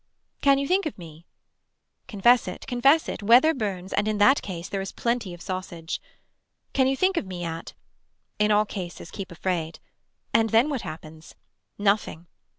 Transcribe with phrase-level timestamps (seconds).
[0.41, 1.27] Can you think of me.
[2.07, 6.01] Confess it confess it weather burns and in that case there is plenty of sausage.
[6.73, 7.73] Can you think of me at.
[8.39, 9.77] In all cases keep afraid.
[10.33, 11.35] And then what happens.
[11.77, 12.25] Nothing.